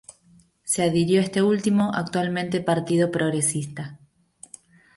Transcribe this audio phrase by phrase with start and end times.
[0.63, 3.99] Se adhirió a este último, actualmente Partido Progresista.